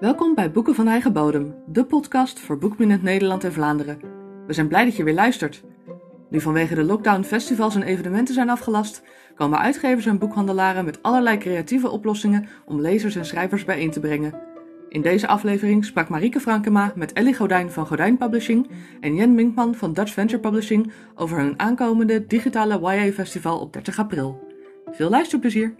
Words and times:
Welkom 0.00 0.34
bij 0.34 0.50
Boeken 0.52 0.74
van 0.74 0.88
Eigen 0.88 1.12
Bodem, 1.12 1.54
de 1.66 1.84
podcast 1.84 2.40
voor 2.40 2.58
Boekminute 2.58 3.04
Nederland 3.04 3.44
en 3.44 3.52
Vlaanderen. 3.52 4.00
We 4.46 4.52
zijn 4.52 4.68
blij 4.68 4.84
dat 4.84 4.96
je 4.96 5.04
weer 5.04 5.14
luistert. 5.14 5.62
Nu 6.28 6.40
vanwege 6.40 6.74
de 6.74 6.84
lockdown 6.84 7.22
festivals 7.22 7.74
en 7.74 7.82
evenementen 7.82 8.34
zijn 8.34 8.50
afgelast, 8.50 9.02
komen 9.34 9.58
uitgevers 9.58 10.06
en 10.06 10.18
boekhandelaren 10.18 10.84
met 10.84 11.02
allerlei 11.02 11.38
creatieve 11.38 11.90
oplossingen 11.90 12.48
om 12.64 12.80
lezers 12.80 13.16
en 13.16 13.24
schrijvers 13.24 13.64
bijeen 13.64 13.90
te 13.90 14.00
brengen. 14.00 14.49
In 14.90 15.02
deze 15.02 15.26
aflevering 15.26 15.84
sprak 15.84 16.08
Marieke 16.08 16.40
Frankema 16.40 16.92
met 16.94 17.12
Ellie 17.12 17.34
Godijn 17.34 17.70
van 17.70 17.86
Godijn 17.86 18.16
Publishing 18.16 18.70
en 19.00 19.14
Jen 19.14 19.34
Minkman 19.34 19.74
van 19.74 19.92
Dutch 19.92 20.12
Venture 20.12 20.40
Publishing 20.40 20.92
over 21.14 21.38
hun 21.38 21.58
aankomende 21.58 22.26
digitale 22.26 22.80
YA-festival 22.80 23.60
op 23.60 23.72
30 23.72 23.98
april. 23.98 24.46
Veel 24.90 25.10
luisterplezier! 25.10 25.74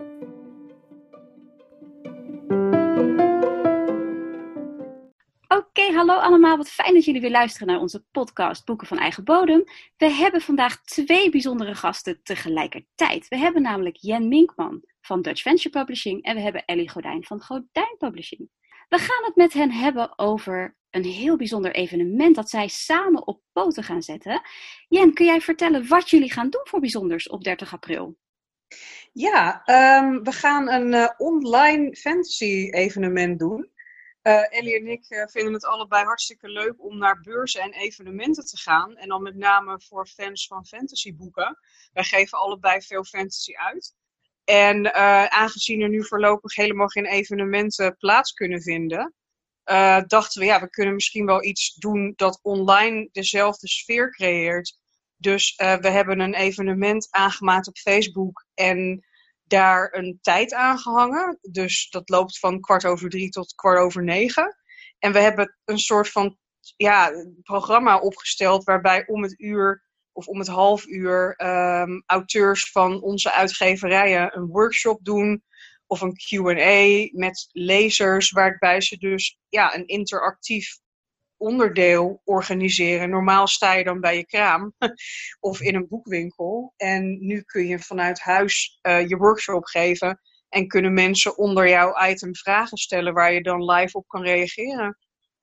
Oké, 5.48 5.92
hallo 5.92 6.15
allemaal. 6.15 6.56
Wat 6.56 6.68
fijn 6.68 6.95
dat 6.95 7.04
jullie 7.04 7.20
weer 7.20 7.30
luisteren 7.30 7.68
naar 7.68 7.80
onze 7.80 8.04
podcast 8.10 8.65
Boeken 8.65 8.87
van 8.87 8.98
Eigen 8.98 9.24
Bodem. 9.24 9.65
We 9.96 10.10
hebben 10.10 10.40
vandaag 10.40 10.82
twee 10.82 11.30
bijzondere 11.30 11.74
gasten 11.74 12.20
tegelijkertijd. 12.23 13.29
We 13.29 13.37
hebben 13.37 13.62
namelijk 13.62 13.96
Jen 13.96 14.29
Minkman 14.29 14.84
van 15.01 15.23
Dutch 15.23 15.42
Venture 15.42 15.79
Publishing 15.79 16.23
en 16.23 16.34
we 16.34 16.40
hebben 16.40 16.65
Ellie 16.65 16.90
Godijn 16.90 17.24
van 17.24 17.40
Godijn 17.40 17.96
Publishing. 17.98 18.48
We 18.91 18.99
gaan 18.99 19.25
het 19.25 19.37
met 19.37 19.53
hen 19.53 19.73
hebben 19.73 20.19
over 20.19 20.77
een 20.91 21.05
heel 21.05 21.37
bijzonder 21.37 21.75
evenement 21.75 22.37
dat 22.37 22.51
zij 22.51 22.69
samen 22.69 23.27
op 23.27 23.43
poten 23.53 23.83
gaan 23.83 24.03
zetten. 24.03 24.43
Jen, 24.89 25.15
kun 25.15 25.27
jij 25.27 25.41
vertellen 25.41 25.89
wat 25.89 26.11
jullie 26.11 26.33
gaan 26.33 26.51
doen 26.51 26.61
voor 26.65 26.80
bijzonders 26.80 27.29
op 27.29 27.45
30 27.45 27.73
april? 27.73 28.16
Ja, 29.13 29.63
um, 29.66 30.25
we 30.25 30.33
gaan 30.33 30.71
een 30.71 30.93
uh, 30.93 31.09
online 31.16 31.97
fantasy 31.97 32.69
evenement 32.71 33.38
doen. 33.38 33.71
Uh, 34.23 34.57
Ellie 34.59 34.79
en 34.79 34.87
ik 34.87 35.10
uh, 35.10 35.27
vinden 35.27 35.52
het 35.52 35.65
allebei 35.65 36.04
hartstikke 36.04 36.49
leuk 36.49 36.75
om 36.77 36.99
naar 36.99 37.21
beurzen 37.21 37.60
en 37.60 37.73
evenementen 37.73 38.47
te 38.47 38.59
gaan. 38.59 38.97
En 38.97 39.09
dan 39.09 39.23
met 39.23 39.37
name 39.37 39.80
voor 39.80 40.07
fans 40.07 40.47
van 40.47 40.66
fantasyboeken. 40.66 41.59
Wij 41.93 42.04
geven 42.04 42.38
allebei 42.38 42.82
veel 42.82 43.04
fantasy 43.04 43.54
uit. 43.54 43.95
En 44.45 44.85
uh, 44.85 45.24
aangezien 45.24 45.80
er 45.80 45.88
nu 45.88 46.07
voorlopig 46.07 46.55
helemaal 46.55 46.88
geen 46.88 47.07
evenementen 47.07 47.96
plaats 47.96 48.33
kunnen 48.33 48.63
vinden, 48.63 49.15
dachten 50.07 50.41
we, 50.41 50.47
ja, 50.47 50.60
we 50.60 50.71
kunnen 50.71 50.95
misschien 50.95 51.27
wel 51.27 51.45
iets 51.45 51.74
doen 51.74 52.13
dat 52.16 52.38
online 52.43 53.09
dezelfde 53.13 53.69
sfeer 53.69 54.10
creëert. 54.10 54.79
Dus 55.16 55.55
we 55.57 55.88
hebben 55.88 56.21
een 56.21 56.35
evenement 56.35 57.09
aangemaakt 57.10 57.69
op 57.69 57.77
Facebook 57.77 58.47
en 58.55 59.05
daar 59.45 59.88
een 59.93 60.19
tijd 60.21 60.52
aan 60.54 60.79
gehangen. 60.79 61.38
Dus 61.41 61.91
dat 61.91 62.09
loopt 62.09 62.38
van 62.38 62.60
kwart 62.60 62.85
over 62.85 63.10
drie 63.10 63.29
tot 63.29 63.54
kwart 63.54 63.79
over 63.79 64.04
negen. 64.04 64.56
En 64.99 65.12
we 65.12 65.19
hebben 65.19 65.59
een 65.65 65.78
soort 65.78 66.09
van 66.09 66.38
ja, 66.77 67.12
programma 67.43 67.99
opgesteld 67.99 68.65
waarbij 68.65 69.06
om 69.06 69.22
het 69.22 69.41
uur 69.41 69.88
of 70.12 70.27
om 70.27 70.39
het 70.39 70.49
half 70.49 70.87
uur 70.87 71.34
um, 71.47 72.03
auteurs 72.06 72.71
van 72.71 73.03
onze 73.03 73.33
uitgeverijen 73.33 74.37
een 74.37 74.47
workshop 74.47 75.05
doen 75.05 75.44
of 75.87 76.00
een 76.00 76.16
QA 76.16 77.09
met 77.19 77.49
lezers, 77.53 78.31
waarbij 78.31 78.81
ze 78.81 78.97
dus 78.97 79.38
ja, 79.49 79.75
een 79.75 79.87
interactief 79.87 80.78
onderdeel 81.37 82.21
organiseren. 82.25 83.11
Normaal 83.11 83.47
sta 83.47 83.72
je 83.72 83.84
dan 83.84 84.00
bij 84.00 84.16
je 84.16 84.27
kraam 84.27 84.75
of 85.50 85.61
in 85.61 85.75
een 85.75 85.88
boekwinkel. 85.88 86.75
En 86.77 87.27
nu 87.27 87.43
kun 87.43 87.66
je 87.66 87.78
vanuit 87.78 88.21
huis 88.21 88.78
uh, 88.83 89.09
je 89.09 89.16
workshop 89.16 89.65
geven. 89.65 90.21
En 90.49 90.69
kunnen 90.69 90.93
mensen 90.93 91.38
onder 91.38 91.69
jouw 91.69 92.09
item 92.09 92.34
vragen 92.34 92.77
stellen 92.77 93.15
waar 93.15 93.33
je 93.33 93.43
dan 93.43 93.71
live 93.71 93.97
op 93.97 94.09
kan 94.09 94.22
reageren. 94.22 94.99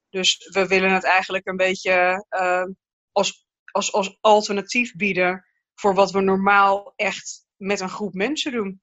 Dus 0.09 0.50
we 0.53 0.67
willen 0.67 0.91
het 0.94 1.03
eigenlijk 1.03 1.45
een 1.45 1.57
beetje 1.57 2.25
uh, 2.29 2.66
als, 3.11 3.46
als, 3.72 3.91
als 3.91 4.17
alternatief 4.22 4.95
bieden 4.95 5.45
voor 5.73 5.94
wat 5.94 6.11
we 6.11 6.22
normaal 6.22 6.94
echt 6.95 7.45
met 7.55 7.79
een 7.79 7.89
groep 7.89 8.13
mensen 8.13 8.51
doen 8.51 8.81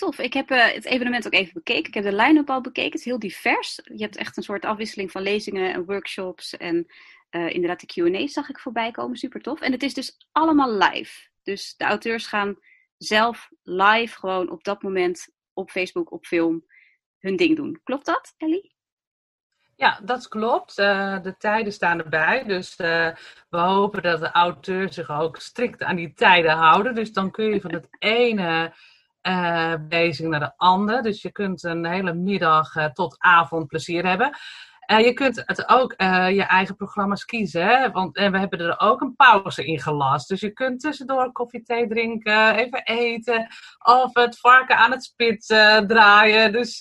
tof. 0.00 0.18
Ik 0.18 0.32
heb 0.32 0.50
uh, 0.50 0.72
het 0.72 0.84
evenement 0.84 1.26
ook 1.26 1.32
even 1.32 1.52
bekeken. 1.52 1.88
Ik 1.88 1.94
heb 1.94 2.04
de 2.04 2.12
line-up 2.12 2.50
al 2.50 2.60
bekeken. 2.60 2.90
Het 2.90 2.98
is 2.98 3.04
heel 3.04 3.18
divers. 3.18 3.80
Je 3.84 4.02
hebt 4.02 4.16
echt 4.16 4.36
een 4.36 4.42
soort 4.42 4.64
afwisseling 4.64 5.10
van 5.10 5.22
lezingen 5.22 5.72
en 5.72 5.84
workshops. 5.84 6.56
En 6.56 6.86
uh, 7.30 7.50
inderdaad, 7.50 7.80
de 7.80 8.10
QA's 8.10 8.32
zag 8.32 8.48
ik 8.48 8.58
voorbij 8.58 8.90
komen. 8.90 9.16
Super 9.16 9.40
tof. 9.40 9.60
En 9.60 9.72
het 9.72 9.82
is 9.82 9.94
dus 9.94 10.16
allemaal 10.32 10.72
live. 10.72 11.28
Dus 11.42 11.74
de 11.76 11.84
auteurs 11.84 12.26
gaan 12.26 12.58
zelf 12.96 13.50
live 13.62 14.18
gewoon 14.18 14.50
op 14.50 14.64
dat 14.64 14.82
moment 14.82 15.28
op 15.52 15.70
Facebook, 15.70 16.12
op 16.12 16.26
film, 16.26 16.64
hun 17.18 17.36
ding 17.36 17.56
doen. 17.56 17.80
Klopt 17.84 18.06
dat, 18.06 18.34
Ellie? 18.36 18.74
Ja, 19.80 19.98
dat 20.02 20.28
klopt. 20.28 20.78
Uh, 20.78 21.22
de 21.22 21.36
tijden 21.36 21.72
staan 21.72 21.98
erbij. 21.98 22.44
Dus 22.44 22.78
uh, 22.78 23.08
we 23.48 23.58
hopen 23.58 24.02
dat 24.02 24.20
de 24.20 24.30
auteurs 24.30 24.94
zich 24.94 25.10
ook 25.10 25.36
strikt 25.36 25.82
aan 25.82 25.96
die 25.96 26.12
tijden 26.14 26.52
houden. 26.52 26.94
Dus 26.94 27.12
dan 27.12 27.30
kun 27.30 27.44
je 27.44 27.60
van 27.60 27.72
het 27.72 27.86
ene 27.98 28.74
uh, 29.22 29.74
bezig 29.88 30.26
naar 30.26 30.40
de 30.40 30.52
ander. 30.56 31.02
Dus 31.02 31.22
je 31.22 31.32
kunt 31.32 31.62
een 31.62 31.86
hele 31.86 32.14
middag 32.14 32.92
tot 32.92 33.16
avond 33.18 33.66
plezier 33.66 34.06
hebben. 34.06 34.30
Uh, 34.86 35.00
je 35.00 35.12
kunt 35.12 35.42
het 35.46 35.68
ook 35.68 35.94
je 36.32 36.44
eigen 36.48 36.76
programma's 36.76 37.24
kiezen. 37.24 37.66
Hè? 37.66 37.90
Want 37.90 38.16
we 38.18 38.38
hebben 38.38 38.60
er 38.60 38.80
ook 38.80 39.00
een 39.00 39.16
pauze 39.16 39.64
in 39.64 39.80
gelast. 39.80 40.28
Dus 40.28 40.40
je 40.40 40.50
kunt 40.50 40.80
tussendoor 40.80 41.32
koffie, 41.32 41.62
thee 41.62 41.88
drinken, 41.88 42.54
even 42.54 42.82
eten. 42.84 43.46
Of 43.78 44.14
het 44.14 44.38
varken 44.38 44.76
aan 44.76 44.90
het 44.90 45.04
spit 45.04 45.46
draaien. 45.86 46.52
Dus 46.52 46.80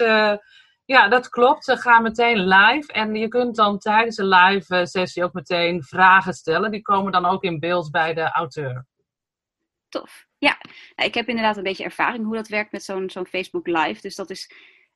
ja, 0.90 1.08
dat 1.08 1.30
klopt. 1.30 1.64
Ze 1.64 1.78
gaan 1.78 2.04
meteen 2.04 2.48
live. 2.48 2.94
En 2.94 3.16
je 3.16 3.28
kunt 3.28 3.56
dan 3.56 3.80
tijdens 3.80 4.16
de 4.16 4.26
live 4.26 4.86
sessie 4.86 5.24
ook 5.24 5.34
meteen 5.34 5.84
vragen 5.84 6.34
stellen. 6.34 6.72
Die 6.72 6.82
komen 6.82 7.12
dan 7.12 7.26
ook 7.26 7.44
in 7.44 7.60
beeld 7.60 7.92
bij 7.92 8.14
de 8.14 8.32
auteur. 8.32 8.86
Tof. 9.90 10.26
Ja, 10.38 10.58
nou, 10.96 11.10
ik 11.10 11.14
heb 11.14 11.28
inderdaad 11.28 11.58
een 11.58 11.64
beetje 11.64 11.84
ervaring 11.84 12.26
hoe 12.26 12.36
dat 12.36 12.48
werkt 12.48 12.72
met 12.72 12.84
zo'n 12.84 13.10
zo'n 13.10 13.26
Facebook 13.26 13.68
Live. 13.68 14.02
Dus 14.02 14.16
dat 14.16 14.30
is 14.30 14.52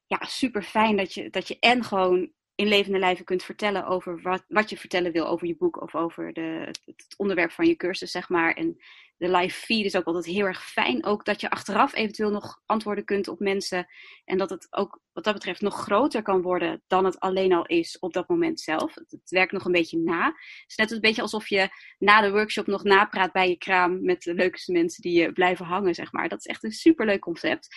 ja, 0.08 0.20
super 0.22 0.64
fijn 0.64 0.98
dat 0.98 1.14
je, 1.14 1.30
dat 1.30 1.48
je 1.48 1.58
en 1.60 1.84
gewoon 1.84 2.32
in 2.56 2.68
levende 2.68 3.00
lijven 3.00 3.26
kunt 3.26 3.44
vertellen 3.44 3.86
over 3.86 4.22
wat, 4.22 4.44
wat 4.48 4.70
je 4.70 4.78
vertellen 4.78 5.12
wil 5.12 5.28
over 5.28 5.48
je 5.48 5.58
boek 5.58 5.82
of 5.82 5.96
over 5.96 6.34
de, 6.34 6.74
het 6.86 7.14
onderwerp 7.18 7.52
van 7.52 7.66
je 7.66 7.76
cursus, 7.76 8.12
zeg 8.12 8.30
maar. 8.30 8.54
En 8.54 8.78
de 9.18 9.30
live 9.30 9.60
feed 9.60 9.86
is 9.86 9.96
ook 9.96 10.06
altijd 10.06 10.26
heel 10.26 10.46
erg 10.46 10.66
fijn. 10.66 11.06
Ook 11.06 11.26
dat 11.26 11.42
je 11.42 11.50
achteraf 11.50 11.96
eventueel 11.96 12.32
nog 12.32 12.62
antwoorden 12.66 13.06
kunt 13.06 13.28
op 13.28 13.40
mensen. 13.40 13.88
En 14.26 14.38
dat 14.38 14.50
het 14.50 14.68
ook 14.70 15.02
wat 15.12 15.24
dat 15.24 15.34
betreft 15.34 15.62
nog 15.62 15.76
groter 15.76 16.22
kan 16.22 16.42
worden 16.42 16.84
dan 16.88 17.06
het 17.06 17.20
alleen 17.20 17.54
al 17.54 17.66
is 17.66 18.00
op 18.00 18.14
dat 18.14 18.30
moment 18.30 18.60
zelf. 18.60 18.96
Het, 18.96 19.22
werkt 19.26 19.52
nog 19.52 19.66
een 19.66 19.72
beetje 19.72 19.98
na. 19.98 20.26
Het 20.26 20.64
is 20.68 20.76
net 20.76 20.92
een 20.92 21.00
beetje 21.00 21.22
alsof 21.22 21.48
je 21.48 21.70
na 21.98 22.22
de 22.22 22.32
workshop 22.32 22.68
nog 22.68 22.84
napraat 22.84 23.32
bij 23.32 23.50
je 23.50 23.58
kraam 23.58 24.04
met 24.04 24.22
de 24.22 24.34
leukste 24.34 24.72
mensen 24.72 25.02
die 25.02 25.22
je 25.22 25.32
blijven 25.32 25.66
hangen, 25.66 25.94
zeg 25.94 26.12
maar. 26.12 26.30
Dat 26.30 26.40
is 26.40 26.46
echt 26.46 26.64
een 26.64 26.72
superleuk 26.72 27.22
concept. 27.22 27.68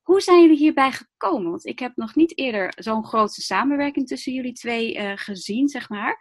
Hoe 0.00 0.20
zijn 0.20 0.40
jullie 0.40 0.56
hierbij 0.56 0.92
gekomen? 0.92 1.50
Want 1.50 1.66
ik 1.66 1.78
heb 1.78 1.92
nog 1.96 2.14
niet 2.14 2.38
eerder 2.38 2.72
zo'n 2.76 3.04
grote 3.04 3.40
samenwerking 3.40 4.06
tussen 4.06 4.32
jullie 4.32 4.52
twee 4.52 4.96
uh, 4.96 5.12
gezien, 5.14 5.68
zeg 5.68 5.88
maar. 5.88 6.18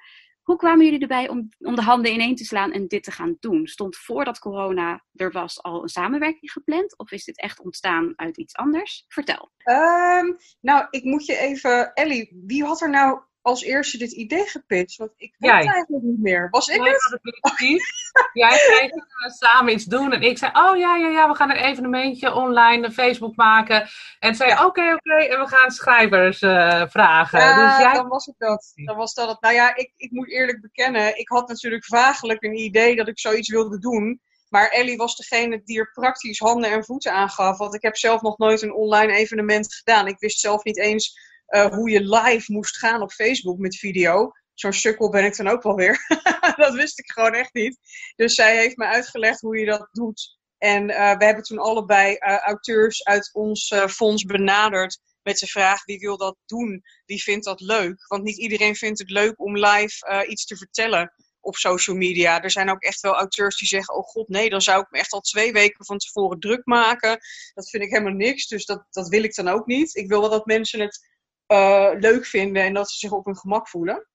Hoe 0.50 0.58
kwamen 0.58 0.86
jullie 0.86 1.00
erbij 1.00 1.30
om, 1.30 1.50
om 1.58 1.76
de 1.76 1.82
handen 1.82 2.12
ineen 2.12 2.36
te 2.36 2.44
slaan 2.44 2.72
en 2.72 2.88
dit 2.88 3.04
te 3.04 3.12
gaan 3.12 3.38
doen? 3.40 3.68
Stond 3.68 3.98
voordat 3.98 4.40
corona 4.40 5.04
er 5.16 5.32
was 5.32 5.64
al 5.64 5.82
een 5.82 5.90
samenwerking 5.90 6.52
gepland? 6.52 6.98
Of 6.98 7.12
is 7.12 7.24
dit 7.24 7.40
echt 7.40 7.60
ontstaan 7.60 8.14
uit 8.16 8.38
iets 8.38 8.56
anders? 8.56 9.06
Vertel. 9.08 9.52
Um, 9.64 10.38
nou, 10.62 10.88
ik 10.90 11.04
moet 11.04 11.26
je 11.26 11.38
even... 11.38 11.94
Ellie, 11.94 12.42
wie 12.46 12.64
had 12.64 12.82
er 12.82 12.90
nou 12.90 13.22
als 13.50 13.64
eerste 13.64 13.98
dit 13.98 14.12
idee 14.12 14.46
gepitcht? 14.46 14.98
Want 14.98 15.12
ik 15.18 15.36
weet 15.38 15.52
het 15.52 15.74
eigenlijk 15.74 16.04
niet 16.04 16.20
meer. 16.20 16.48
Was 16.50 16.68
ik 16.68 16.84
Jij 16.84 16.92
het? 16.92 17.20
het 17.22 18.30
Jij 18.34 18.58
zei 18.58 18.88
we 18.88 19.32
samen 19.32 19.74
iets 19.74 19.86
doen. 19.86 20.14
En 20.14 20.22
ik 20.22 20.38
zei, 20.38 20.52
oh 20.54 20.78
ja, 20.78 20.96
ja, 20.96 21.08
ja, 21.08 21.28
we 21.28 21.36
gaan 21.36 21.50
een 21.50 21.66
evenementje 21.66 22.34
online, 22.34 22.92
Facebook 22.92 23.36
maken. 23.36 23.88
En 24.19 24.36
zei, 24.36 24.51
oké, 24.51 24.66
oké, 24.66 24.94
okay, 24.94 25.28
en 25.28 25.40
we 25.40 25.48
gaan 25.48 25.72
schrijvers 25.72 26.42
uh, 26.42 26.84
vragen. 26.90 27.40
Ja, 27.40 27.69
dus 27.69 27.84
jij... 27.84 27.94
dan 27.94 28.07
was 28.07 28.25
het 28.25 28.36
dat. 28.38 28.72
Dan 28.75 28.98
was 28.98 29.13
dat 29.13 29.28
het. 29.30 29.42
Nou 29.42 29.54
ja, 29.54 29.75
ik, 29.75 29.94
ik 29.98 30.12
moet 30.12 30.31
eerlijk 30.31 30.62
bekennen, 30.62 31.18
ik 31.18 31.30
had 31.30 31.48
natuurlijk 31.48 31.86
vagelijk 31.86 32.44
een 32.44 32.60
idee 32.60 32.95
dat 32.95 33.07
ik 33.07 33.19
zoiets 33.19 33.50
wilde 33.50 33.80
doen. 33.80 34.22
Maar 34.50 34.69
Ellie 34.69 34.98
was 34.98 35.16
degene 35.16 35.62
die 35.63 35.80
er 35.80 35.92
praktisch 35.92 36.40
handen 36.40 36.72
en 36.72 36.86
voeten 36.86 37.13
aan 37.13 37.30
gaf. 37.30 37.57
Want 37.57 37.74
ik 37.74 37.81
heb 37.81 37.95
zelf 37.95 38.22
nog 38.22 38.38
nooit 38.38 38.62
een 38.62 38.74
online 38.74 39.13
evenement 39.13 39.75
gedaan. 39.75 40.07
Ik 40.07 40.19
wist 40.19 40.40
zelf 40.40 40.63
niet 40.63 40.80
eens 40.80 41.29
uh, 41.50 41.66
hoe 41.66 41.90
je 41.90 42.01
live 42.01 42.51
moest 42.51 42.78
gaan 42.78 43.01
op 43.01 43.12
Facebook 43.12 43.57
met 43.57 43.75
video. 43.75 44.31
Zo'n 44.54 44.74
sukkel 44.74 45.10
ben 45.10 45.25
ik 45.25 45.36
dan 45.36 45.48
ook 45.48 45.63
wel 45.63 45.75
weer. 45.75 46.06
dat 46.56 46.74
wist 46.74 47.00
ik 47.00 47.12
gewoon 47.12 47.34
echt 47.34 47.54
niet. 47.54 47.78
Dus 48.16 48.34
zij 48.34 48.57
heeft 48.57 48.78
me 48.78 48.86
uitgelegd 48.86 49.42
hoe 49.42 49.57
je 49.57 49.66
dat 49.66 49.88
doet. 49.92 50.38
En 50.57 50.90
uh, 50.90 51.18
we 51.18 51.25
hebben 51.25 51.44
toen 51.44 51.60
allebei 51.60 52.13
uh, 52.13 52.38
auteurs 52.38 53.04
uit 53.04 53.30
ons 53.34 53.74
fonds 53.90 54.24
benaderd 54.24 55.00
met 55.24 55.38
de 55.38 55.48
vraag 55.48 55.86
wie 55.86 56.00
wil 56.00 56.18
dat 56.18 56.38
doen, 56.46 56.84
wie 57.06 57.24
vindt 57.24 57.46
dat 57.46 57.60
leuk. 57.62 58.07
Want 58.07 58.24
niet 58.24 58.38
iedereen 58.38 58.75
vindt 58.75 59.00
het 59.00 59.10
leuk 59.10 59.40
om 59.40 59.57
live 59.57 60.25
iets 60.28 60.45
te 60.45 60.57
vertellen 60.57 61.13
op 61.42 61.56
social 61.56 61.95
media. 61.95 62.42
Er 62.42 62.52
zijn 62.52 62.69
ook 62.69 62.81
echt 62.81 63.02
wel 63.02 63.16
auteurs 63.16 63.57
die 63.57 63.68
zeggen: 63.68 63.95
Oh 63.95 64.04
god, 64.04 64.28
nee, 64.28 64.50
dan 64.50 64.62
zou 64.62 64.81
ik 64.81 64.88
me 64.90 64.98
echt 64.98 65.12
al 65.12 65.22
twee 65.22 65.52
weken 65.52 65.86
van 65.86 65.98
tevoren 65.98 66.40
druk 66.40 66.66
maken. 66.66 67.19
Dat 67.54 67.69
vind 67.69 67.84
ik 67.84 67.90
helemaal 67.90 68.13
niks, 68.13 68.48
dus 68.48 68.66
dat, 68.66 68.86
dat 68.90 69.07
wil 69.07 69.24
ik 69.24 69.36
dan 69.36 69.48
ook 69.48 69.66
niet. 69.66 69.95
Ik 69.95 70.07
wil 70.07 70.19
wel 70.22 70.30
dat 70.30 70.45
mensen 70.45 70.80
het 70.80 71.07
uh, 71.51 71.92
leuk 72.00 72.25
vinden 72.25 72.63
en 72.63 72.74
dat 72.74 72.92
ze 72.92 72.98
zich 72.98 73.12
op 73.12 73.25
hun 73.25 73.38
gemak 73.38 73.69
voelen. 73.69 74.07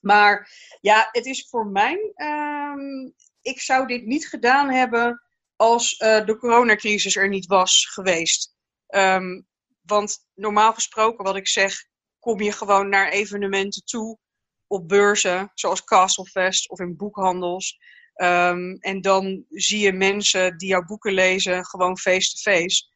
Maar 0.00 0.50
ja, 0.80 1.08
het 1.12 1.26
is 1.26 1.48
voor 1.48 1.66
mij. 1.66 2.12
Um, 2.16 3.14
ik 3.42 3.60
zou 3.60 3.86
dit 3.86 4.04
niet 4.04 4.28
gedaan 4.28 4.70
hebben 4.70 5.22
als 5.56 6.00
uh, 6.00 6.24
de 6.24 6.36
coronacrisis 6.36 7.16
er 7.16 7.28
niet 7.28 7.46
was 7.46 7.86
geweest. 7.86 8.54
Um, 8.88 9.46
want 9.80 10.26
normaal 10.34 10.72
gesproken, 10.72 11.24
wat 11.24 11.36
ik 11.36 11.48
zeg, 11.48 11.74
kom 12.18 12.40
je 12.40 12.52
gewoon 12.52 12.88
naar 12.88 13.08
evenementen 13.08 13.84
toe 13.84 14.18
op 14.66 14.88
beurzen, 14.88 15.50
zoals 15.54 15.84
Castlefest 15.84 16.70
of 16.70 16.80
in 16.80 16.96
boekhandels. 16.96 17.78
Um, 18.14 18.76
en 18.76 19.00
dan 19.00 19.44
zie 19.48 19.78
je 19.78 19.92
mensen 19.92 20.58
die 20.58 20.68
jouw 20.68 20.84
boeken 20.84 21.12
lezen 21.12 21.64
gewoon 21.64 21.98
face-to-face. 21.98 22.60
-face. 22.60 22.88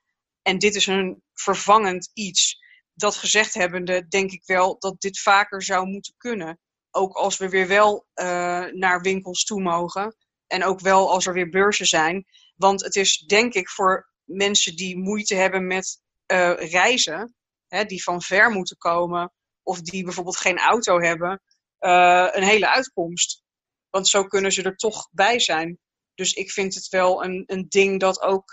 En 0.43 0.59
dit 0.59 0.75
is 0.75 0.87
een 0.87 1.23
vervangend 1.33 2.11
iets. 2.13 2.64
Dat 2.95 3.17
gezegd 3.17 3.55
hebbende, 3.55 4.09
denk 4.09 4.31
ik 4.31 4.43
wel 4.47 4.79
dat 4.79 5.01
dit 5.01 5.21
vaker 5.21 5.63
zou 5.63 5.87
moeten 5.87 6.15
kunnen. 6.17 6.59
Ook 6.91 7.17
als 7.17 7.37
we 7.37 7.49
weer 7.49 7.69
wel 7.69 8.07
uh, 8.15 8.25
naar 8.65 9.01
winkels 9.01 9.45
toe 9.45 9.63
mogen. 9.63 10.17
En 10.47 10.65
ook 10.65 10.81
wel 10.81 11.11
als 11.11 11.27
er 11.27 11.33
weer 11.33 11.49
beurzen 11.49 11.87
zijn. 11.87 12.25
Want 12.57 12.83
het 12.83 12.97
is 12.97 13.19
denk 13.19 13.55
ik 13.55 13.69
voor 13.69 14.11
mensen 14.25 14.77
die 14.77 14.99
moeite 14.99 15.35
hebben 15.35 15.67
met 15.67 16.03
uh, 16.27 16.53
reizen, 16.71 17.35
hè, 17.69 17.85
die 17.85 18.03
van 18.03 18.23
ver 18.23 18.51
moeten 18.51 18.77
komen, 18.77 19.33
of 19.63 19.81
die 19.81 20.05
bijvoorbeeld 20.05 20.37
geen 20.37 20.59
auto 20.59 21.01
hebben, 21.01 21.43
uh, 21.81 22.29
een 22.31 22.43
hele 22.43 22.69
uitkomst. 22.69 23.43
Want 23.91 24.09
zo 24.09 24.25
kunnen 24.25 24.53
ze 24.53 24.63
er 24.63 24.77
toch 24.77 25.09
bij 25.13 25.41
zijn. 25.41 25.79
Dus 26.15 26.33
ik 26.33 26.51
vind 26.51 26.75
het 26.75 26.89
wel 26.89 27.25
een, 27.25 27.43
een 27.47 27.67
ding 27.69 28.01
dat 28.01 28.21
ook 28.21 28.53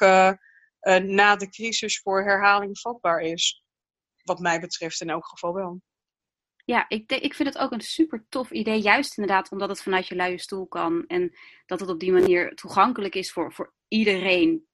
na 1.03 1.35
de 1.35 1.49
crisis 1.49 1.99
voor 1.99 2.23
herhaling 2.23 2.79
vatbaar 2.79 3.19
is. 3.19 3.60
Wat 4.23 4.39
mij 4.39 4.59
betreft 4.59 5.01
in 5.01 5.09
elk 5.09 5.27
geval 5.27 5.53
wel. 5.53 5.81
Ja, 6.65 6.85
ik, 6.87 7.11
ik 7.11 7.33
vind 7.33 7.53
het 7.53 7.63
ook 7.63 7.71
een 7.71 7.81
super 7.81 8.25
tof 8.29 8.51
idee. 8.51 8.79
Juist 8.79 9.17
inderdaad 9.17 9.51
omdat 9.51 9.69
het 9.69 9.81
vanuit 9.81 10.07
je 10.07 10.15
luie 10.15 10.37
stoel 10.37 10.67
kan. 10.67 11.07
En 11.07 11.31
dat 11.65 11.79
het 11.79 11.89
op 11.89 11.99
die 11.99 12.11
manier 12.11 12.55
toegankelijk 12.55 13.15
is 13.15 13.31
voor, 13.31 13.53
voor 13.53 13.73
iedereen 13.87 14.67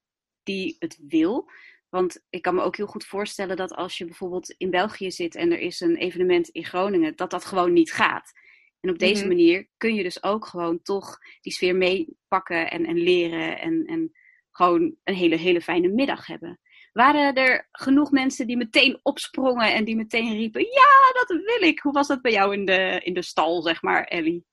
die 0.43 0.75
het 0.79 0.99
wil. 1.07 1.49
Want 1.89 2.25
ik 2.29 2.41
kan 2.41 2.55
me 2.55 2.61
ook 2.61 2.77
heel 2.77 2.87
goed 2.87 3.05
voorstellen 3.05 3.57
dat 3.57 3.73
als 3.73 3.97
je 3.97 4.05
bijvoorbeeld 4.05 4.55
in 4.57 4.69
België 4.69 5.11
zit 5.11 5.35
en 5.35 5.51
er 5.51 5.59
is 5.59 5.79
een 5.79 5.95
evenement 5.95 6.49
in 6.49 6.65
Groningen, 6.65 7.15
dat 7.15 7.31
dat 7.31 7.45
gewoon 7.45 7.73
niet 7.73 7.93
gaat. 7.93 8.31
En 8.79 8.89
op 8.89 8.99
deze 8.99 9.23
mm 9.23 9.29
-hmm. 9.29 9.37
manier 9.37 9.67
kun 9.77 9.95
je 9.95 10.03
dus 10.03 10.23
ook 10.23 10.45
gewoon 10.45 10.81
toch 10.81 11.17
die 11.41 11.53
sfeer 11.53 11.75
meepakken 11.75 12.71
en, 12.71 12.85
en 12.85 12.97
leren 12.97 13.59
en, 13.59 13.85
en 13.85 14.11
gewoon 14.51 14.95
een 15.03 15.15
hele, 15.15 15.35
hele 15.35 15.61
fijne 15.61 15.87
middag 15.87 16.25
hebben. 16.25 16.59
Waren 16.97 17.33
er 17.33 17.67
genoeg 17.71 18.11
mensen 18.11 18.47
die 18.47 18.57
meteen 18.57 18.99
opsprongen 19.03 19.73
en 19.73 19.85
die 19.85 19.95
meteen 19.95 20.33
riepen: 20.33 20.61
Ja, 20.61 21.11
dat 21.13 21.27
wil 21.27 21.69
ik? 21.69 21.79
Hoe 21.79 21.91
was 21.91 22.07
dat 22.07 22.21
bij 22.21 22.31
jou 22.31 22.53
in 22.53 22.65
de, 22.65 23.01
in 23.03 23.13
de 23.13 23.21
stal, 23.21 23.61
zeg 23.61 23.81
maar, 23.81 24.03
Ellie? 24.03 24.45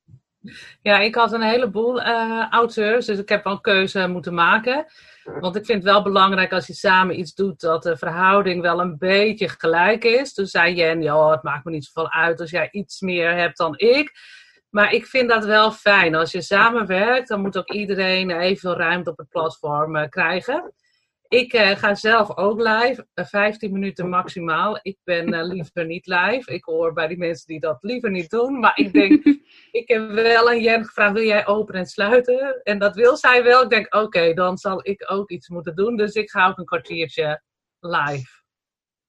Ja, 0.82 0.98
ik 0.98 1.14
had 1.14 1.32
een 1.32 1.42
heleboel 1.42 2.00
uh, 2.00 2.46
auteurs, 2.50 3.06
dus 3.06 3.18
ik 3.18 3.28
heb 3.28 3.44
wel 3.44 3.52
een 3.52 3.60
keuze 3.60 4.08
moeten 4.08 4.34
maken. 4.34 4.86
Want 5.40 5.56
ik 5.56 5.64
vind 5.64 5.82
het 5.82 5.92
wel 5.92 6.02
belangrijk 6.02 6.52
als 6.52 6.66
je 6.66 6.74
samen 6.74 7.18
iets 7.18 7.34
doet 7.34 7.60
dat 7.60 7.82
de 7.82 7.96
verhouding 7.96 8.62
wel 8.62 8.80
een 8.80 8.98
beetje 8.98 9.48
gelijk 9.48 10.04
is. 10.04 10.32
Toen 10.34 10.46
zei 10.46 10.74
Jen, 10.74 11.02
ja, 11.02 11.30
het 11.30 11.42
maakt 11.42 11.64
me 11.64 11.70
niet 11.70 11.84
zoveel 11.84 12.10
uit 12.10 12.40
als 12.40 12.50
jij 12.50 12.68
iets 12.70 13.00
meer 13.00 13.34
hebt 13.34 13.56
dan 13.56 13.78
ik. 13.78 14.12
Maar 14.70 14.92
ik 14.92 15.06
vind 15.06 15.28
dat 15.28 15.44
wel 15.44 15.72
fijn. 15.72 16.14
Als 16.14 16.32
je 16.32 16.42
samenwerkt, 16.42 17.28
dan 17.28 17.40
moet 17.40 17.58
ook 17.58 17.70
iedereen 17.72 18.30
evenveel 18.30 18.76
ruimte 18.76 19.10
op 19.10 19.18
het 19.18 19.28
platform 19.28 19.96
uh, 19.96 20.08
krijgen. 20.08 20.72
Ik 21.34 21.52
uh, 21.52 21.70
ga 21.70 21.94
zelf 21.94 22.36
ook 22.36 22.58
live, 22.58 23.06
uh, 23.14 23.24
15 23.24 23.72
minuten 23.72 24.08
maximaal. 24.08 24.78
Ik 24.82 24.98
ben 25.04 25.34
uh, 25.34 25.44
liever 25.44 25.86
niet 25.86 26.06
live. 26.06 26.52
Ik 26.52 26.64
hoor 26.64 26.92
bij 26.92 27.06
die 27.06 27.18
mensen 27.18 27.46
die 27.46 27.60
dat 27.60 27.76
liever 27.80 28.10
niet 28.10 28.30
doen. 28.30 28.58
Maar 28.58 28.78
ik 28.78 28.92
denk, 28.92 29.24
ik 29.80 29.88
heb 29.88 30.10
wel 30.10 30.48
aan 30.48 30.60
Jen 30.60 30.84
gevraagd, 30.84 31.12
wil 31.12 31.22
jij 31.22 31.46
open 31.46 31.74
en 31.74 31.86
sluiten? 31.86 32.60
En 32.62 32.78
dat 32.78 32.94
wil 32.94 33.16
zij 33.16 33.42
wel. 33.42 33.62
Ik 33.62 33.70
denk, 33.70 33.94
oké, 33.94 34.04
okay, 34.04 34.34
dan 34.34 34.58
zal 34.58 34.86
ik 34.86 35.12
ook 35.12 35.30
iets 35.30 35.48
moeten 35.48 35.76
doen. 35.76 35.96
Dus 35.96 36.14
ik 36.14 36.30
ga 36.30 36.48
ook 36.48 36.58
een 36.58 36.64
kwartiertje 36.64 37.42
live. 37.80 38.42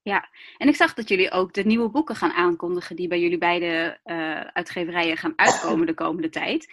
Ja, 0.01 0.30
en 0.57 0.68
ik 0.68 0.75
zag 0.75 0.94
dat 0.94 1.10
jullie 1.10 1.31
ook 1.31 1.54
de 1.54 1.63
nieuwe 1.63 1.89
boeken 1.89 2.16
gaan 2.16 2.31
aankondigen 2.31 2.95
die 2.95 3.07
bij 3.07 3.19
jullie 3.19 3.38
beide 3.38 4.00
uitgeverijen 4.54 5.18
gaan 5.18 5.33
uitkomen 5.36 5.86
de 5.86 5.94
komende 5.94 6.30
tijd. 6.30 6.66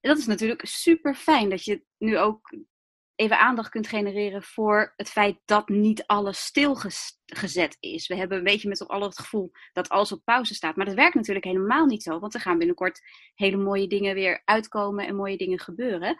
En 0.00 0.10
dat 0.10 0.18
is 0.18 0.26
natuurlijk 0.26 0.66
super 0.66 1.14
fijn 1.14 1.50
dat 1.50 1.64
je 1.64 1.82
nu 1.98 2.18
ook 2.18 2.50
even 3.18 3.38
aandacht 3.38 3.68
kunt 3.68 3.86
genereren 3.86 4.42
voor 4.42 4.92
het 4.96 5.08
feit 5.08 5.38
dat 5.44 5.68
niet 5.68 6.06
alles 6.06 6.44
stilgezet 6.44 7.76
is. 7.80 8.06
We 8.06 8.16
hebben 8.16 8.38
een 8.38 8.44
beetje 8.44 8.68
met 8.68 8.76
z'n 8.76 8.84
allen 8.84 9.08
het 9.08 9.18
gevoel 9.18 9.50
dat 9.72 9.88
alles 9.88 10.12
op 10.12 10.24
pauze 10.24 10.54
staat. 10.54 10.76
Maar 10.76 10.86
dat 10.86 10.94
werkt 10.94 11.14
natuurlijk 11.14 11.44
helemaal 11.44 11.86
niet 11.86 12.02
zo, 12.02 12.18
want 12.18 12.34
er 12.34 12.40
gaan 12.40 12.58
binnenkort 12.58 13.00
hele 13.34 13.56
mooie 13.56 13.86
dingen 13.86 14.14
weer 14.14 14.42
uitkomen 14.44 15.06
en 15.06 15.16
mooie 15.16 15.36
dingen 15.36 15.58
gebeuren. 15.58 16.16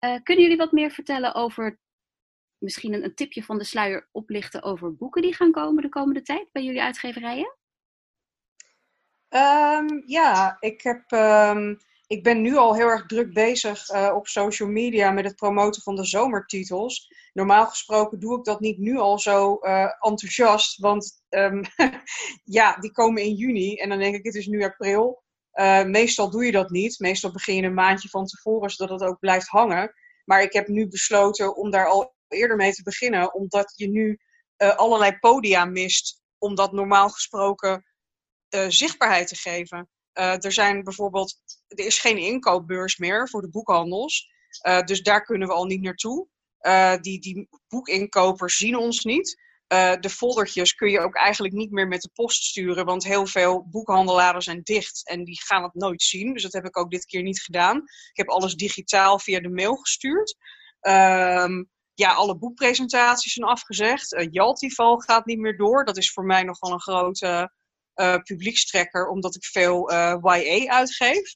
Uh, 0.00 0.22
kunnen 0.22 0.44
jullie 0.44 0.58
wat 0.58 0.72
meer 0.72 0.90
vertellen 0.90 1.34
over 1.34 1.78
misschien 2.58 2.92
een, 2.92 3.04
een, 3.04 3.14
tipje 3.14 3.42
van 3.42 3.58
de 3.58 3.64
sluier 3.64 4.08
oplichten 4.12 4.62
over 4.62 4.96
boeken 4.96 5.22
die 5.22 5.34
gaan 5.34 5.52
komen 5.52 5.82
de 5.82 5.88
komende 5.88 6.22
tijd 6.22 6.48
bij 6.52 6.62
jullie 6.62 6.82
uitgeverijen? 6.82 7.56
Um, 9.28 10.02
ja, 10.06 10.56
ik 10.60 10.82
heb. 10.82 11.10
Um 11.10 11.78
ik 12.06 12.22
ben 12.22 12.40
nu 12.40 12.56
al 12.56 12.74
heel 12.74 12.88
erg 12.88 13.06
druk 13.06 13.32
bezig 13.32 13.90
uh, 13.90 14.12
op 14.14 14.26
social 14.26 14.68
media 14.68 15.10
met 15.10 15.24
het 15.24 15.36
promoten 15.36 15.82
van 15.82 15.96
de 15.96 16.04
zomertitels. 16.04 17.12
Normaal 17.32 17.66
gesproken 17.66 18.20
doe 18.20 18.38
ik 18.38 18.44
dat 18.44 18.60
niet 18.60 18.78
nu 18.78 18.96
al 18.98 19.18
zo 19.18 19.58
uh, 19.60 19.92
enthousiast, 20.00 20.78
want 20.80 21.22
um, 21.28 21.62
ja, 22.58 22.76
die 22.76 22.92
komen 22.92 23.22
in 23.22 23.34
juni 23.34 23.76
en 23.76 23.88
dan 23.88 23.98
denk 23.98 24.14
ik 24.14 24.24
het 24.24 24.34
is 24.34 24.46
nu 24.46 24.64
april. 24.64 25.24
Uh, 25.54 25.84
meestal 25.84 26.30
doe 26.30 26.44
je 26.44 26.52
dat 26.52 26.70
niet. 26.70 26.98
Meestal 26.98 27.32
begin 27.32 27.56
je 27.56 27.62
een 27.62 27.74
maandje 27.74 28.08
van 28.08 28.26
tevoren, 28.26 28.70
zodat 28.70 29.00
het 29.00 29.08
ook 29.08 29.18
blijft 29.18 29.48
hangen. 29.48 29.92
Maar 30.24 30.42
ik 30.42 30.52
heb 30.52 30.68
nu 30.68 30.88
besloten 30.88 31.56
om 31.56 31.70
daar 31.70 31.86
al 31.86 32.14
eerder 32.28 32.56
mee 32.56 32.72
te 32.72 32.82
beginnen, 32.82 33.34
omdat 33.34 33.72
je 33.76 33.88
nu 33.88 34.18
allerlei 34.56 35.18
podia 35.18 35.64
mist 35.64 36.22
om 36.38 36.54
dat 36.54 36.72
normaal 36.72 37.08
gesproken 37.08 37.84
zichtbaarheid 38.68 39.28
te 39.28 39.36
geven. 39.36 39.88
Uh, 40.18 40.44
er 40.44 40.52
zijn 40.52 40.84
bijvoorbeeld, 40.84 41.34
er 41.68 41.86
is 41.86 41.98
geen 41.98 42.18
inkoopbeurs 42.18 42.96
meer 42.96 43.28
voor 43.28 43.40
de 43.40 43.50
boekhandels. 43.50 44.28
Uh, 44.66 44.82
dus 44.82 45.02
daar 45.02 45.24
kunnen 45.24 45.48
we 45.48 45.54
al 45.54 45.64
niet 45.64 45.82
naartoe. 45.82 46.28
Uh, 46.60 46.96
die, 47.00 47.20
die 47.20 47.48
boekinkopers 47.68 48.56
zien 48.56 48.76
ons 48.76 49.04
niet. 49.04 49.44
de 50.00 50.10
foldertjes 50.10 50.74
kun 50.74 50.90
je 50.90 51.00
ook 51.00 51.14
eigenlijk 51.14 51.54
niet 51.54 51.70
meer 51.70 51.88
met 51.88 52.00
de 52.00 52.10
post 52.14 52.44
sturen, 52.44 52.84
want 52.84 53.04
heel 53.04 53.26
veel 53.26 53.66
boekhandelaren 53.70 54.42
zijn 54.42 54.62
dicht 54.62 55.08
en 55.08 55.24
die 55.24 55.42
gaan 55.42 55.62
het 55.62 55.74
nooit 55.74 56.02
zien. 56.02 56.32
Dus 56.32 56.42
dat 56.42 56.52
heb 56.52 56.64
ik 56.64 56.78
ook 56.78 56.90
dit 56.90 57.04
keer 57.04 57.22
niet 57.22 57.42
gedaan. 57.42 57.76
Ik 57.76 58.16
heb 58.16 58.28
alles 58.28 58.54
digitaal 58.54 59.18
via 59.18 59.40
de 59.40 59.48
mail 59.48 59.76
gestuurd. 59.76 60.36
Ehm, 60.80 61.64
ja, 61.94 62.12
alle 62.12 62.38
boekpresentaties 62.38 63.32
zijn 63.32 63.46
afgezegd. 63.46 64.12
Uh, 64.12 64.26
Jaltival 64.30 64.98
gaat 64.98 65.26
niet 65.26 65.38
meer 65.38 65.56
door. 65.56 65.84
Dat 65.84 65.96
is 65.96 66.12
voor 66.12 66.24
mij 66.24 66.42
nogal 66.42 66.72
een 66.72 66.80
grote 66.80 67.52
publiekstrekker, 68.22 69.08
omdat 69.08 69.34
ik 69.34 69.44
veel 69.44 69.92
uh, 69.92 70.16
YA 70.22 70.72
uitgeef. 70.72 71.34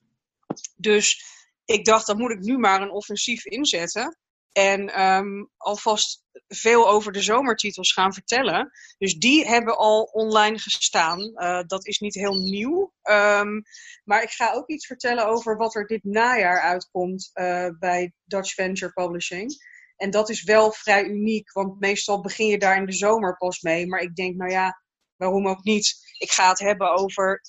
Dus 0.77 1.25
ik 1.65 1.85
dacht, 1.85 2.07
dan 2.07 2.19
moet 2.19 2.31
ik 2.31 2.41
nu 2.41 2.59
maar 2.59 2.83
een 2.83 2.91
offensief 2.91 3.45
inzetten. 3.45 4.19
En 4.53 5.03
um, 5.03 5.51
alvast 5.57 6.25
veel 6.49 6.89
over 6.89 7.13
de 7.13 7.23
zomertitels 7.23 7.93
gaan 7.93 8.13
vertellen. 8.13 8.71
Dus 8.99 9.15
die 9.15 9.47
hebben 9.47 9.77
al 9.77 10.03
online 10.03 10.59
gestaan. 10.59 11.21
Uh, 11.21 11.61
dat 11.67 11.87
is 11.87 11.99
niet 11.99 12.15
heel 12.15 12.41
nieuw. 12.41 12.93
Um, 13.03 13.63
maar 14.05 14.23
ik 14.23 14.31
ga 14.31 14.53
ook 14.53 14.69
iets 14.69 14.87
vertellen 14.87 15.27
over 15.27 15.57
wat 15.57 15.75
er 15.75 15.87
dit 15.87 16.05
najaar 16.05 16.61
uitkomt 16.61 17.31
bij 17.79 18.13
Dutch 18.25 18.55
Venture 18.55 18.93
Publishing. 18.93 19.55
En 19.97 20.11
dat 20.11 20.29
is 20.29 20.43
wel 20.43 20.73
vrij 20.73 21.05
uniek, 21.05 21.53
want 21.53 21.81
meestal 21.81 22.21
begin 22.21 22.47
je 22.47 22.59
daar 22.59 22.77
in 22.77 22.87
de 22.87 22.93
zomer 22.93 23.37
pas 23.37 23.61
mee. 23.61 23.87
Maar 23.87 24.01
ik 24.01 24.15
denk, 24.15 24.37
nou 24.37 24.51
ja, 24.51 24.83
waarom 25.21 25.49
ook 25.49 25.65
niet? 25.65 26.15
Ik 26.19 26.31
ga 26.31 26.49
het 26.49 26.59
hebben 26.59 26.93
over, 26.93 27.41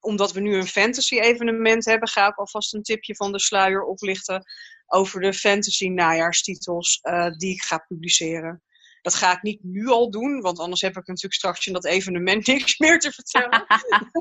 omdat 0.00 0.32
we 0.32 0.40
nu 0.40 0.54
een 0.54 0.66
fantasy 0.66 1.18
evenement 1.18 1.84
hebben, 1.84 2.08
ga 2.08 2.28
ik 2.28 2.36
alvast 2.36 2.74
een 2.74 2.82
tipje 2.82 3.14
van 3.14 3.32
de 3.32 3.40
sluier 3.40 3.82
oplichten 3.82 4.44
over 4.86 5.20
de 5.20 5.32
fantasy 5.32 5.88
najaarstitels 5.88 6.98
uh, 7.02 7.30
die 7.30 7.52
ik 7.52 7.62
ga 7.62 7.78
publiceren. 7.78 8.62
Dat 9.00 9.14
ga 9.14 9.32
ik 9.32 9.42
niet 9.42 9.62
nu 9.62 9.86
al 9.86 10.10
doen, 10.10 10.40
want 10.40 10.58
anders 10.58 10.80
heb 10.80 10.96
ik 10.96 11.06
natuurlijk 11.06 11.34
straks 11.34 11.66
in 11.66 11.72
dat 11.72 11.84
evenement 11.84 12.46
niks 12.56 12.78
meer 12.78 12.98
te 12.98 13.12
vertellen. 13.12 13.64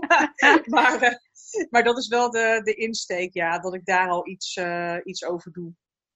maar, 0.75 1.03
uh, 1.03 1.15
maar 1.69 1.83
dat 1.83 1.97
is 1.97 2.07
wel 2.07 2.31
de, 2.31 2.61
de 2.63 2.73
insteek, 2.73 3.33
ja, 3.33 3.59
dat 3.59 3.73
ik 3.73 3.85
daar 3.85 4.09
al 4.09 4.27
iets, 4.27 4.55
uh, 4.55 4.97
iets 5.03 5.23
over 5.23 5.51
doe. 5.51 5.73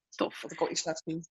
Tof. 0.09 0.39
Dat 0.41 0.51
ik 0.51 0.62
al 0.62 0.71
iets 0.71 0.85
laat 0.85 1.01
zien. 1.05 1.25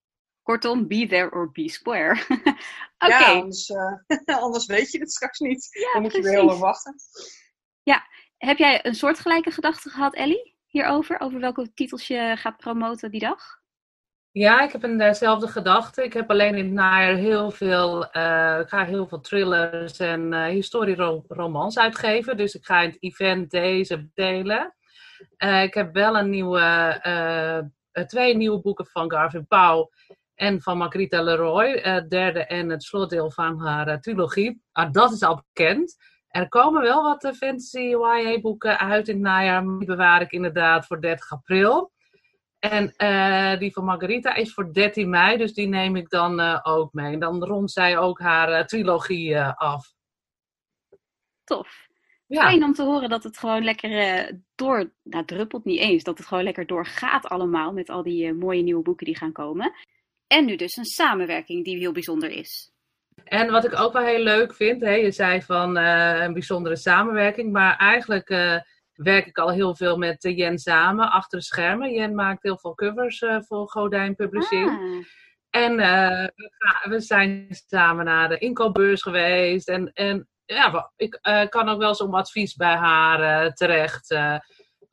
Kortom, 0.45 0.87
be 0.87 1.07
there 1.07 1.31
or 1.31 1.51
be 1.51 1.69
square. 1.69 2.13
Oké. 2.29 2.57
Okay. 2.99 3.35
Ja, 3.35 3.41
anders, 3.41 3.69
uh, 3.69 4.39
anders, 4.45 4.67
weet 4.67 4.91
je 4.91 4.99
het 4.99 5.13
straks 5.13 5.39
niet. 5.39 5.69
Ja, 5.71 5.93
Dan 5.93 6.03
moet 6.03 6.11
precies. 6.11 6.31
je 6.31 6.35
weer 6.35 6.41
heel 6.41 6.51
lang 6.51 6.61
wachten. 6.61 6.95
Ja, 7.83 8.07
heb 8.37 8.59
jij 8.59 8.87
een 8.87 8.95
soortgelijke 8.95 9.51
gedachte 9.51 9.91
gehad, 9.91 10.15
Ellie? 10.15 10.55
hierover? 10.75 11.21
Over 11.21 11.41
welke 11.41 11.73
titels 11.75 12.07
je 12.07 12.35
gaat 12.37 12.57
promoten 12.57 13.11
die 13.11 13.21
dag? 13.21 13.63
Ja, 14.31 14.63
ik 14.63 14.73
heb 14.73 14.83
een 14.83 14.99
dezelfde 14.99 15.49
gedachte. 15.49 16.05
Ik 16.05 16.13
heb 16.13 16.31
alleen 16.31 16.55
in 16.55 16.65
het 16.65 16.73
najaar 16.73 17.15
heel 17.15 17.51
veel, 17.51 18.17
uh, 18.17 18.59
ik 18.61 18.69
ga 18.69 18.85
heel 18.85 19.07
veel 19.07 19.21
thrillers 19.21 19.99
en 19.99 20.33
uh, 20.33 20.45
historieromans 20.45 21.79
uitgeven. 21.79 22.37
Dus 22.37 22.55
ik 22.55 22.65
ga 22.65 22.81
in 22.81 22.89
het 22.89 23.03
event 23.03 23.51
deze 23.51 24.09
delen. 24.15 24.75
Uh, 25.39 25.63
ik 25.63 25.75
heb 25.75 25.93
wel 25.93 26.19
een 26.19 26.31
nieuwe, 26.31 27.71
twee 28.07 28.37
nieuwe 28.37 28.61
boeken 28.61 28.87
van 28.87 29.11
Garvin 29.11 29.47
Pauw 29.47 29.91
en 30.35 30.63
van 30.63 30.79
Margarita 30.79 31.23
Leroy. 31.23 31.79
Het 31.83 32.11
derde 32.11 32.45
en 32.45 32.69
het 32.69 32.83
slotdeel 32.83 33.31
van 33.31 33.61
haar 33.61 34.01
trilogie. 34.01 34.63
Ah, 34.73 34.93
dat 34.93 35.13
is 35.13 35.23
al 35.23 35.45
bekend. 35.53 35.97
Er 36.29 36.49
komen 36.49 36.83
wel 36.83 37.03
wat 37.03 37.37
fantasy 37.37 37.79
YA 37.79 38.41
boeken 38.41 38.79
uit 38.79 39.09
in 39.09 39.15
het 39.15 39.25
najaar. 39.25 39.63
Die 39.63 39.87
bewaar 39.87 40.21
ik 40.21 40.33
inderdaad 40.33 40.87
voor 40.87 41.01
30 41.01 41.33
april. 41.33 41.93
En 42.59 42.95
uh, 42.97 43.59
die 43.59 43.73
van 43.73 43.85
Margarita 43.85 44.35
is 44.35 44.53
voor 44.53 44.73
13 44.73 45.09
mei, 45.09 45.37
dus 45.37 45.55
die 45.55 45.69
neem 45.69 45.97
ik 45.97 46.11
dan 46.11 46.41
uh, 46.41 46.61
ook 46.63 46.93
mee. 46.93 47.13
En 47.13 47.19
dan 47.19 47.45
rondt 47.45 47.71
zij 47.71 47.99
ook 47.99 48.21
haar 48.21 48.51
uh, 48.51 48.65
trilogie 48.65 49.41
af. 49.41 49.93
Tof. 51.45 51.87
Ja. 52.27 52.41
Fijn 52.41 52.65
om 52.65 52.73
te 52.73 52.83
horen 52.83 53.09
dat 53.09 53.23
het 53.23 53.39
gewoon 53.39 53.65
lekker 53.65 54.41
door, 54.55 54.93
nou 55.03 55.25
druppelt 55.25 55.65
niet 55.65 55.81
eens, 55.81 56.03
dat 56.03 56.19
het 56.19 56.27
gewoon 56.27 56.45
lekker 56.45 56.67
doorgaat 56.67 57.27
allemaal 57.27 57.73
met 57.73 57.89
al 57.89 58.03
die 58.03 58.33
mooie 58.33 58.63
nieuwe 58.63 58.83
boeken 58.83 59.07
die 59.07 59.17
gaan 59.17 59.33
komen. 59.33 59.73
En 60.35 60.45
nu 60.45 60.57
dus 60.57 60.77
een 60.77 60.85
samenwerking 60.85 61.65
die 61.65 61.79
heel 61.79 61.93
bijzonder 61.93 62.31
is. 62.31 62.73
En 63.25 63.51
wat 63.51 63.65
ik 63.65 63.81
ook 63.81 63.93
wel 63.93 64.05
heel 64.05 64.23
leuk 64.23 64.55
vind, 64.55 64.81
hè, 64.81 64.95
je 64.95 65.11
zei 65.11 65.43
van 65.43 65.77
een 65.77 66.33
bijzondere 66.33 66.77
samenwerking, 66.77 67.53
maar 67.53 67.77
eigenlijk 67.77 68.29
werk 68.95 69.27
ik 69.27 69.39
al 69.39 69.51
heel 69.51 69.77
veel 69.77 69.97
met 69.97 70.25
uh, 70.25 70.37
Jen 70.37 70.59
samen 70.59 71.11
achter 71.11 71.39
de 71.39 71.45
schermen. 71.45 71.93
Jen 71.93 72.15
maakt 72.15 72.43
heel 72.43 72.59
veel 72.59 72.75
covers 72.75 73.25
voor 73.39 73.69
Godijn 73.71 74.15
Publishing. 74.15 74.71
Ah. 74.71 75.05
En 75.51 75.77
we, 75.77 76.33
we, 76.89 77.01
zijn 77.01 77.47
samen 77.51 78.05
naar 78.05 78.29
de 78.29 78.39
inkoopbeurs 78.39 79.03
geweest. 79.03 79.69
En, 79.69 79.93
en 79.93 80.29
ja, 80.45 80.93
ik 80.97 81.19
kan 81.49 81.69
ook 81.69 81.79
wel 81.79 81.89
eens 81.89 82.01
om 82.01 82.15
advies 82.15 82.55
bij 82.55 82.77
haar 82.77 83.53
terecht. 83.53 84.17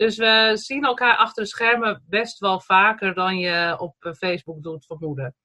Dus 0.02 0.18
we 0.18 0.52
zien 0.54 0.84
elkaar 0.84 1.18
achter 1.18 1.44
de 1.44 1.50
schermen 1.50 2.04
best 2.08 2.40
wel 2.40 2.62
vaker 2.62 3.14
dan 3.14 3.38
je 3.38 3.80
op 3.80 3.96
Facebook 4.18 4.64
doet 4.64 4.86
vermoeden. 4.86 5.36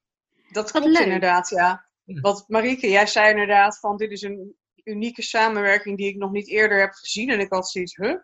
Dat 0.51 0.71
klopt 0.71 0.99
inderdaad, 0.99 1.49
ja. 1.49 1.89
Wat 2.05 2.45
Marieke, 2.49 2.89
jij 2.89 3.07
zei 3.07 3.31
inderdaad 3.31 3.79
van 3.79 3.97
dit 3.97 4.11
is 4.11 4.23
een 4.23 4.57
unieke 4.85 5.23
samenwerking 5.23 5.97
die 5.97 6.09
ik 6.09 6.17
nog 6.17 6.31
niet 6.31 6.49
eerder 6.49 6.81
heb 6.81 6.93
gezien. 6.93 7.31
En 7.31 7.41
ik 7.41 7.53
had 7.53 7.69
zoiets, 7.69 7.97
huh? 7.97 8.17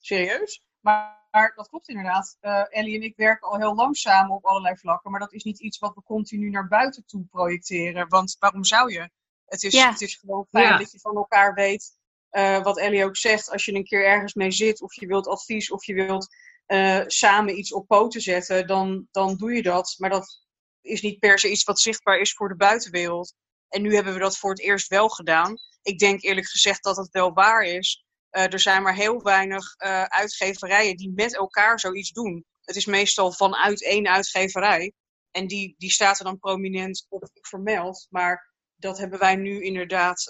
serieus. 0.00 0.62
Maar, 0.80 1.26
maar 1.30 1.52
dat 1.54 1.68
klopt 1.68 1.88
inderdaad. 1.88 2.36
Uh, 2.40 2.64
Ellie 2.68 2.96
en 2.96 3.02
ik 3.02 3.16
werken 3.16 3.48
al 3.48 3.58
heel 3.58 3.74
lang 3.74 3.96
samen 3.96 4.36
op 4.36 4.44
allerlei 4.44 4.76
vlakken. 4.76 5.10
Maar 5.10 5.20
dat 5.20 5.32
is 5.32 5.42
niet 5.42 5.60
iets 5.60 5.78
wat 5.78 5.94
we 5.94 6.02
continu 6.02 6.50
naar 6.50 6.68
buiten 6.68 7.04
toe 7.06 7.24
projecteren. 7.24 8.08
Want 8.08 8.36
waarom 8.38 8.64
zou 8.64 8.92
je? 8.92 9.10
Het 9.44 9.62
is, 9.62 9.82
het 9.82 10.00
is 10.00 10.14
gewoon 10.14 10.46
fijn 10.50 10.78
dat 10.78 10.92
je 10.92 10.98
van 10.98 11.16
elkaar 11.16 11.54
weet. 11.54 11.98
Uh, 12.30 12.62
wat 12.62 12.78
Ellie 12.78 13.04
ook 13.04 13.16
zegt, 13.16 13.50
als 13.50 13.64
je 13.64 13.74
een 13.74 13.84
keer 13.84 14.06
ergens 14.06 14.34
mee 14.34 14.50
zit, 14.50 14.80
of 14.80 14.94
je 14.94 15.06
wilt 15.06 15.26
advies, 15.26 15.70
of 15.70 15.84
je 15.84 15.94
wilt 15.94 16.26
uh, 16.66 17.02
samen 17.06 17.58
iets 17.58 17.72
op 17.72 17.86
poten 17.86 18.20
zetten, 18.20 18.66
dan, 18.66 19.08
dan 19.10 19.36
doe 19.36 19.52
je 19.52 19.62
dat. 19.62 19.94
Maar 19.98 20.10
dat 20.10 20.44
is 20.80 21.02
niet 21.02 21.18
per 21.18 21.38
se 21.38 21.50
iets 21.50 21.64
wat 21.64 21.80
zichtbaar 21.80 22.18
is 22.18 22.32
voor 22.32 22.48
de 22.48 22.56
buitenwereld. 22.56 23.34
En 23.68 23.82
nu 23.82 23.94
hebben 23.94 24.12
we 24.12 24.18
dat 24.18 24.38
voor 24.38 24.50
het 24.50 24.60
eerst 24.60 24.88
wel 24.88 25.08
gedaan. 25.08 25.54
Ik 25.82 25.98
denk 25.98 26.22
eerlijk 26.22 26.46
gezegd 26.48 26.82
dat 26.82 26.96
het 26.96 27.08
wel 27.10 27.32
waar 27.32 27.62
is. 27.62 28.04
Uh, 28.30 28.52
er 28.52 28.60
zijn 28.60 28.82
maar 28.82 28.94
heel 28.94 29.22
weinig 29.22 29.76
uitgeverijen 30.08 30.96
die 30.96 31.12
met 31.14 31.36
elkaar 31.36 31.80
zoiets 31.80 32.10
doen. 32.10 32.44
Het 32.64 32.76
is 32.76 32.86
meestal 32.86 33.32
vanuit 33.32 33.84
één 33.84 34.08
uitgeverij. 34.08 34.92
En 35.30 35.46
die, 35.46 35.74
die 35.78 35.90
staat 35.90 36.18
er 36.18 36.24
dan 36.24 36.38
prominent 36.38 37.06
op 37.08 37.28
vermeld. 37.32 38.06
Maar 38.10 38.52
dat 38.76 38.98
hebben 38.98 39.18
wij 39.18 39.36
nu 39.36 39.62
inderdaad 39.62 40.28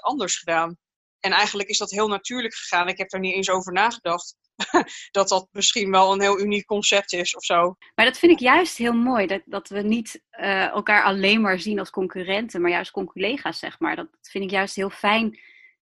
anders 0.00 0.38
gedaan. 0.38 0.76
En 1.20 1.32
eigenlijk 1.32 1.68
is 1.68 1.78
dat 1.78 1.90
heel 1.90 2.08
natuurlijk 2.08 2.54
gegaan. 2.54 2.88
Ik 2.88 2.98
heb 2.98 3.12
er 3.12 3.18
niet 3.18 3.34
eens 3.34 3.50
over 3.50 3.72
nagedacht. 3.72 4.36
dat 5.10 5.28
dat 5.28 5.48
misschien 5.52 5.90
wel 5.90 6.12
een 6.12 6.20
heel 6.20 6.40
uniek 6.40 6.64
concept 6.64 7.12
is 7.12 7.36
of 7.36 7.44
zo. 7.44 7.76
Maar 7.94 8.06
dat 8.06 8.18
vind 8.18 8.32
ik 8.32 8.38
juist 8.38 8.76
heel 8.76 8.92
mooi. 8.92 9.26
Dat, 9.26 9.42
dat 9.44 9.68
we 9.68 9.80
niet 9.80 10.22
uh, 10.40 10.66
elkaar 10.66 11.02
alleen 11.02 11.40
maar 11.40 11.60
zien 11.60 11.78
als 11.78 11.90
concurrenten, 11.90 12.60
maar 12.60 12.70
juist 12.70 12.90
collega's, 12.90 13.58
zeg 13.58 13.78
maar. 13.78 13.96
Dat 13.96 14.08
vind 14.20 14.44
ik 14.44 14.50
juist 14.50 14.76
heel 14.76 14.90
fijn. 14.90 15.40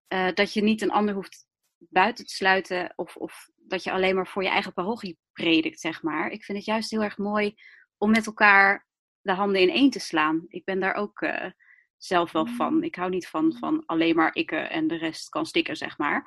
Uh, 0.08 0.34
dat 0.34 0.54
je 0.54 0.64
niet 0.64 0.82
een 0.82 0.92
ander 0.92 1.14
hoeft 1.14 1.46
buiten 1.78 2.26
te 2.26 2.34
sluiten 2.34 2.94
of, 2.96 3.16
of 3.16 3.50
dat 3.56 3.84
je 3.84 3.92
alleen 3.92 4.16
maar 4.16 4.28
voor 4.28 4.44
je 4.44 4.50
eigen 4.50 4.74
parochie 4.74 5.18
predikt, 5.34 5.80
zeg 5.80 6.02
maar. 6.02 6.30
Ik 6.30 6.44
vind 6.44 6.58
het 6.58 6.68
juist 6.68 6.92
heel 6.92 7.04
erg 7.04 7.18
mooi 7.18 7.56
om 7.98 8.12
met 8.12 8.26
elkaar 8.26 8.88
de 9.22 9.32
handen 9.32 9.62
in 9.62 9.70
één 9.70 9.90
te 9.90 10.00
slaan. 10.00 10.46
Ik 10.48 10.64
ben 10.64 10.80
daar 10.80 10.94
ook 10.94 11.22
uh, 11.22 11.46
zelf 11.98 12.32
wel 12.32 12.46
van. 12.46 12.74
Mm. 12.74 12.84
Ik 12.84 12.96
hou 12.96 13.10
niet 13.10 13.28
van, 13.28 13.54
van 13.54 13.84
alleen 13.86 14.16
maar 14.16 14.36
ikke 14.36 14.56
en 14.56 14.88
de 14.88 14.98
rest 14.98 15.30
kan 15.30 15.46
stikken, 15.46 15.76
zeg 15.76 15.98
maar. 15.98 16.24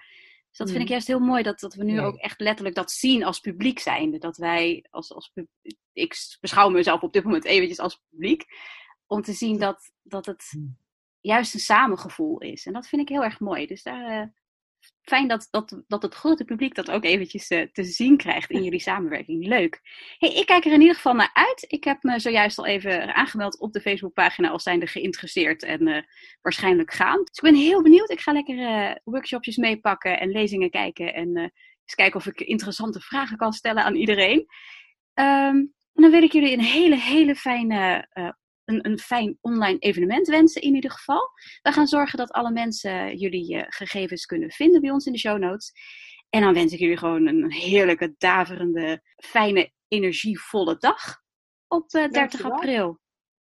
Dus 0.49 0.59
dat 0.59 0.69
vind 0.69 0.81
ik 0.81 0.87
mm. 0.87 0.93
juist 0.93 1.07
heel 1.07 1.19
mooi 1.19 1.43
dat, 1.43 1.61
dat 1.61 1.75
we 1.75 1.85
nu 1.85 2.01
ook 2.01 2.17
echt 2.17 2.41
letterlijk 2.41 2.77
dat 2.77 2.91
zien 2.91 3.25
als 3.25 3.41
publiek 3.41 3.79
zijnde. 3.79 4.19
Dat 4.19 4.37
wij 4.37 4.87
als, 4.91 5.13
als 5.13 5.33
ik 5.93 6.17
beschouw 6.41 6.69
mezelf 6.69 7.03
op 7.03 7.13
dit 7.13 7.25
moment 7.25 7.45
eventjes 7.45 7.79
als 7.79 8.03
publiek. 8.11 8.45
Om 9.07 9.23
te 9.23 9.33
zien 9.33 9.59
dat, 9.59 9.93
dat 10.03 10.27
het 10.27 10.53
mm. 10.57 10.77
juist 11.21 11.55
een 11.55 11.61
samengevoel 11.61 12.41
is. 12.41 12.67
En 12.67 12.73
dat 12.73 12.89
vind 12.89 13.03
ik 13.03 13.09
heel 13.09 13.25
erg 13.25 13.41
mooi. 13.41 13.67
Dus 13.67 13.83
daar, 13.83 14.23
uh, 14.23 14.29
fijn 15.03 15.29
dat, 15.29 15.49
dat, 15.51 15.83
dat 15.87 16.03
het 16.03 16.15
grote 16.15 16.45
publiek 16.45 16.75
dat 16.75 16.91
ook 16.91 17.05
eventjes 17.05 17.51
uh, 17.51 17.67
te 17.73 17.85
zien 17.85 18.17
krijgt 18.17 18.51
in 18.51 18.63
jullie 18.63 18.81
samenwerking. 18.81 19.47
Leuk. 19.47 19.81
Hey, 20.19 20.33
ik 20.33 20.47
kijk 20.47 20.65
er 20.65 20.73
in 20.73 20.81
ieder 20.81 20.95
geval 20.97 21.15
naar 21.15 21.31
uit. 21.33 21.65
Ik 21.69 21.85
heb 21.85 22.03
me 22.03 22.21
zojuist 22.21 22.59
al 22.59 22.67
even 22.67 23.15
aangemeld 23.15 23.59
op 23.61 23.73
de 23.73 23.81
Facebookpagina 23.81 24.49
als 24.51 24.63
zijnde 24.63 24.87
geïnteresseerd 24.87 25.63
en 25.63 25.87
uh, 25.87 26.03
waarschijnlijk 26.41 26.93
gaan. 26.93 27.19
Dus 27.19 27.37
ik 27.37 27.43
ben 27.43 27.55
heel 27.55 27.83
benieuwd. 27.83 28.11
Ik 28.11 28.21
ga 28.21 28.33
lekker 28.33 28.57
uh, 28.57 28.95
workshopjes 29.05 29.57
meepakken 29.57 30.21
en 30.21 30.31
lezingen 30.31 30.71
kijken 30.71 31.15
en 31.15 31.37
eens 31.37 31.95
kijken 31.95 32.21
of 32.21 32.27
ik 32.27 32.41
interessante 32.41 33.01
vragen 33.01 33.37
kan 33.37 33.53
stellen 33.53 33.85
aan 33.85 33.95
iedereen. 33.95 34.39
Um, 35.15 35.75
en 35.95 36.03
dan 36.03 36.11
wil 36.11 36.23
ik 36.23 36.33
jullie 36.33 36.53
een 36.53 36.65
hele, 36.65 36.97
hele 36.97 37.37
fijne 37.37 38.09
een, 38.71 38.87
een 38.87 38.99
fijn 38.99 39.39
online 39.41 39.79
evenement 39.79 40.27
wensen 40.29 40.63
in 40.63 40.75
ieder 40.75 40.91
geval. 40.91 41.31
We 41.63 41.73
gaan 41.73 41.87
zorgen 41.87 42.19
dat 42.19 42.33
alle 42.33 42.51
mensen 42.51 43.17
jullie 43.17 43.55
uh, 43.55 43.63
gegevens 43.67 44.27
kunnen 44.27 44.51
vinden 44.51 44.81
bij 44.81 44.91
ons 44.91 45.07
in 45.07 45.13
de 45.13 45.19
show 45.19 45.39
notes. 45.39 45.73
En 46.31 46.41
dan 46.41 46.55
wens 46.55 46.73
ik 46.73 46.79
jullie 46.79 46.97
gewoon 46.97 47.27
een 47.27 47.53
heerlijke, 47.53 48.15
daverende, 48.19 49.03
fijne, 49.17 49.73
energievolle 49.89 50.77
dag 50.79 51.19
op 51.69 51.95
uh, 51.95 52.05
eh, 52.05 52.11
30 52.11 52.43
april. 52.43 53.01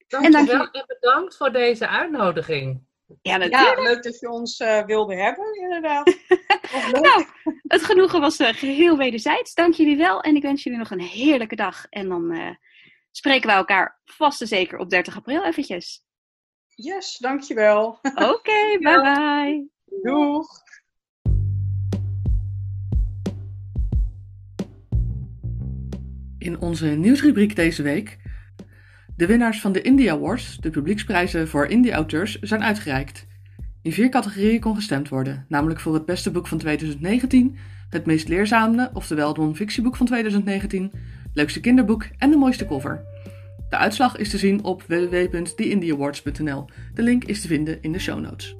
Dankjewel 0.06 0.60
en, 0.60 0.70
en 0.70 0.84
bedankt 0.86 1.36
voor 1.36 1.52
deze 1.52 1.88
uitnodiging. 1.88 2.86
Ja, 3.22 3.36
natuurlijk. 3.36 3.78
Ja, 3.78 3.82
leuk 3.82 4.02
dat 4.02 4.20
je 4.20 4.30
ons 4.30 4.60
uh, 4.60 4.84
wilde 4.84 5.14
hebben, 5.14 5.60
inderdaad. 5.60 6.16
nou, 7.02 7.24
het 7.62 7.84
genoegen 7.84 8.20
was 8.20 8.40
uh, 8.40 8.48
geheel 8.48 8.96
wederzijds. 8.96 9.54
Dank 9.54 9.74
jullie 9.74 9.96
wel 9.96 10.20
en 10.20 10.36
ik 10.36 10.42
wens 10.42 10.62
jullie 10.62 10.78
nog 10.78 10.90
een 10.90 11.00
heerlijke 11.00 11.56
dag. 11.56 11.86
En 11.90 12.08
dan 12.08 12.32
uh, 12.32 12.50
spreken 13.10 13.48
we 13.48 13.54
elkaar 13.54 14.00
vast 14.04 14.40
en 14.40 14.46
zeker 14.46 14.78
op 14.78 14.90
30 14.90 15.16
april 15.16 15.44
eventjes. 15.44 16.02
Yes, 16.68 17.16
dankjewel. 17.18 17.98
Oké, 18.02 18.24
okay, 18.34 18.78
bye 18.78 19.00
bye. 19.00 19.68
Doeg. 20.02 20.46
In 26.38 26.58
onze 26.60 26.86
nieuwsrubriek 26.86 27.56
deze 27.56 27.82
week. 27.82 28.18
De 29.16 29.26
winnaars 29.26 29.60
van 29.60 29.72
de 29.72 29.82
Indie 29.82 30.12
Awards, 30.12 30.56
de 30.56 30.70
publieksprijzen 30.70 31.48
voor 31.48 31.66
indie-auteurs, 31.66 32.38
zijn 32.38 32.62
uitgereikt. 32.62 33.26
In 33.82 33.92
vier 33.92 34.08
categorieën 34.08 34.60
kon 34.60 34.74
gestemd 34.74 35.08
worden, 35.08 35.44
namelijk 35.48 35.80
voor 35.80 35.94
het 35.94 36.04
beste 36.04 36.30
boek 36.30 36.46
van 36.46 36.58
2019, 36.58 37.56
het 37.90 38.06
meest 38.06 38.28
leerzame, 38.28 38.90
oftewel 38.92 39.28
het 39.28 39.36
non-fictieboek 39.36 39.96
van 39.96 40.06
2019, 40.06 40.92
leukste 41.34 41.60
kinderboek 41.60 42.06
en 42.18 42.30
de 42.30 42.36
mooiste 42.36 42.66
cover. 42.66 43.04
De 43.68 43.76
uitslag 43.76 44.16
is 44.16 44.30
te 44.30 44.38
zien 44.38 44.64
op 44.64 44.82
www.theindieawards.nl. 44.82 46.64
De 46.94 47.02
link 47.02 47.24
is 47.24 47.40
te 47.40 47.46
vinden 47.46 47.78
in 47.80 47.92
de 47.92 47.98
show 47.98 48.20
notes. 48.20 48.54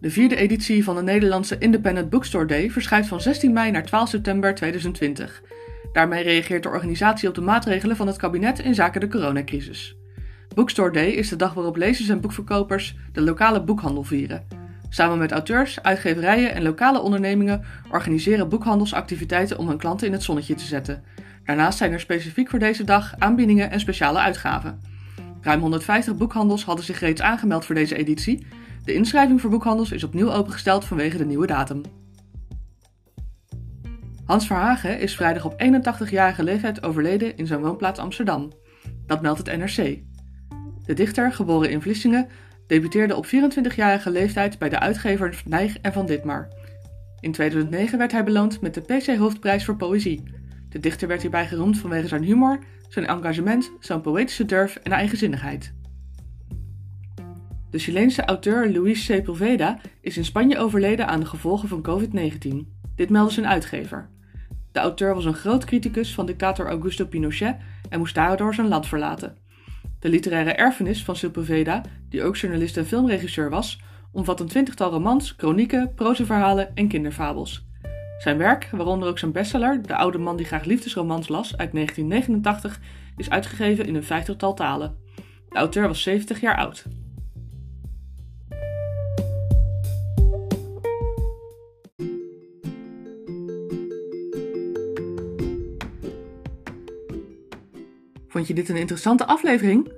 De 0.00 0.10
vierde 0.10 0.36
editie 0.36 0.84
van 0.84 0.96
de 0.96 1.02
Nederlandse 1.02 1.58
Independent 1.58 2.10
Bookstore 2.10 2.46
Day 2.46 2.70
verschuift 2.70 3.08
van 3.08 3.20
16 3.20 3.52
mei 3.52 3.70
naar 3.70 3.84
12 3.84 4.08
september 4.08 4.54
2020. 4.54 5.42
Daarmee 5.92 6.22
reageert 6.22 6.62
de 6.62 6.68
organisatie 6.68 7.28
op 7.28 7.34
de 7.34 7.40
maatregelen 7.40 7.96
van 7.96 8.06
het 8.06 8.16
kabinet 8.16 8.58
in 8.58 8.74
zaken 8.74 9.00
de 9.00 9.08
coronacrisis. 9.08 9.96
Bookstore 10.54 10.92
Day 10.92 11.08
is 11.08 11.28
de 11.28 11.36
dag 11.36 11.54
waarop 11.54 11.76
lezers 11.76 12.08
en 12.08 12.20
boekverkopers 12.20 12.96
de 13.12 13.20
lokale 13.20 13.64
boekhandel 13.64 14.02
vieren. 14.02 14.59
Samen 14.92 15.18
met 15.18 15.32
auteurs, 15.32 15.82
uitgeverijen 15.82 16.54
en 16.54 16.62
lokale 16.62 17.00
ondernemingen 17.00 17.64
organiseren 17.90 18.48
boekhandelsactiviteiten 18.48 19.58
om 19.58 19.68
hun 19.68 19.78
klanten 19.78 20.06
in 20.06 20.12
het 20.12 20.22
zonnetje 20.22 20.54
te 20.54 20.64
zetten. 20.64 21.04
Daarnaast 21.44 21.78
zijn 21.78 21.92
er 21.92 22.00
specifiek 22.00 22.50
voor 22.50 22.58
deze 22.58 22.84
dag 22.84 23.14
aanbiedingen 23.18 23.70
en 23.70 23.80
speciale 23.80 24.18
uitgaven. 24.18 24.80
Ruim 25.40 25.60
150 25.60 26.16
boekhandels 26.16 26.64
hadden 26.64 26.84
zich 26.84 27.00
reeds 27.00 27.20
aangemeld 27.20 27.64
voor 27.64 27.74
deze 27.74 27.96
editie. 27.96 28.46
De 28.84 28.94
inschrijving 28.94 29.40
voor 29.40 29.50
boekhandels 29.50 29.92
is 29.92 30.04
opnieuw 30.04 30.32
opengesteld 30.32 30.84
vanwege 30.84 31.16
de 31.16 31.26
nieuwe 31.26 31.46
datum. 31.46 31.80
Hans 34.24 34.46
Verhagen 34.46 35.00
is 35.00 35.14
vrijdag 35.16 35.44
op 35.44 35.62
81-jarige 35.62 36.42
leeftijd 36.42 36.82
overleden 36.82 37.36
in 37.36 37.46
zijn 37.46 37.60
woonplaats 37.60 37.98
Amsterdam. 37.98 38.52
Dat 39.06 39.22
meldt 39.22 39.38
het 39.38 39.58
NRC. 39.58 39.98
De 40.84 40.94
dichter, 40.94 41.32
geboren 41.32 41.70
in 41.70 41.82
Vlissingen, 41.82 42.28
debuteerde 42.70 43.16
op 43.16 43.26
24-jarige 43.26 44.10
leeftijd 44.10 44.58
bij 44.58 44.68
de 44.68 44.78
uitgever 44.78 45.42
Nijg 45.44 45.78
en 45.78 45.92
Van 45.92 46.06
Ditmar. 46.06 46.48
In 47.20 47.32
2009 47.32 47.98
werd 47.98 48.12
hij 48.12 48.24
beloond 48.24 48.60
met 48.60 48.74
de 48.74 48.80
PC 48.80 49.16
Hoofdprijs 49.16 49.64
voor 49.64 49.76
Poëzie. 49.76 50.22
De 50.68 50.80
dichter 50.80 51.08
werd 51.08 51.20
hierbij 51.20 51.46
geroemd 51.46 51.78
vanwege 51.78 52.08
zijn 52.08 52.22
humor, 52.22 52.58
zijn 52.88 53.06
engagement, 53.06 53.72
zijn 53.80 54.00
poëtische 54.00 54.44
durf 54.44 54.76
en 54.76 54.92
eigenzinnigheid. 54.92 55.72
De 57.70 57.78
Chileense 57.78 58.24
auteur 58.24 58.72
Luis 58.72 59.04
Sepulveda 59.04 59.80
is 60.00 60.16
in 60.16 60.24
Spanje 60.24 60.58
overleden 60.58 61.06
aan 61.06 61.20
de 61.20 61.26
gevolgen 61.26 61.68
van 61.68 61.82
COVID-19. 61.88 62.48
Dit 62.94 63.10
meldde 63.10 63.32
zijn 63.34 63.46
uitgever. 63.46 64.08
De 64.72 64.80
auteur 64.80 65.14
was 65.14 65.24
een 65.24 65.34
groot 65.34 65.64
criticus 65.64 66.14
van 66.14 66.26
dictator 66.26 66.66
Augusto 66.66 67.04
Pinochet 67.04 67.56
en 67.88 67.98
moest 67.98 68.14
daardoor 68.14 68.54
zijn 68.54 68.68
land 68.68 68.86
verlaten. 68.86 69.36
De 70.00 70.08
literaire 70.08 70.52
erfenis 70.52 71.04
van 71.04 71.16
Sepulveda, 71.16 71.82
die 72.08 72.22
ook 72.22 72.36
journalist 72.36 72.76
en 72.76 72.86
filmregisseur 72.86 73.50
was, 73.50 73.80
omvat 74.12 74.40
een 74.40 74.46
twintigtal 74.46 74.90
romans, 74.90 75.36
kronieken, 75.36 75.94
prozaverhalen 75.94 76.74
en 76.74 76.88
kinderfabels. 76.88 77.64
Zijn 78.18 78.38
werk, 78.38 78.68
waaronder 78.72 79.08
ook 79.08 79.18
zijn 79.18 79.32
bestseller 79.32 79.82
De 79.82 79.96
oude 79.96 80.18
man 80.18 80.36
die 80.36 80.46
graag 80.46 80.64
liefdesromans 80.64 81.28
las 81.28 81.56
uit 81.56 81.72
1989, 81.72 82.80
is 83.16 83.30
uitgegeven 83.30 83.86
in 83.86 83.94
een 83.94 84.04
vijftigtal 84.04 84.54
talen. 84.54 84.96
De 85.48 85.56
auteur 85.56 85.86
was 85.86 86.02
70 86.02 86.40
jaar 86.40 86.56
oud. 86.56 86.86
Vond 98.30 98.46
je 98.46 98.54
dit 98.54 98.68
een 98.68 98.76
interessante 98.76 99.26
aflevering? 99.26 99.92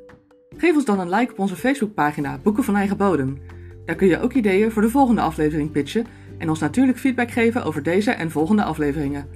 Geef 0.56 0.74
ons 0.74 0.84
dan 0.84 1.00
een 1.00 1.10
like 1.10 1.32
op 1.32 1.38
onze 1.38 1.56
Facebookpagina 1.56 2.38
Boeken 2.42 2.64
van 2.64 2.76
Eigen 2.76 2.96
Bodem. 2.96 3.38
Daar 3.84 3.96
kun 3.96 4.06
je 4.06 4.20
ook 4.20 4.32
ideeën 4.32 4.70
voor 4.70 4.82
de 4.82 4.88
volgende 4.88 5.20
aflevering 5.20 5.70
pitchen 5.70 6.06
en 6.38 6.48
ons 6.48 6.58
natuurlijk 6.58 6.98
feedback 6.98 7.30
geven 7.30 7.64
over 7.64 7.82
deze 7.82 8.10
en 8.10 8.30
volgende 8.30 8.64
afleveringen. 8.64 9.26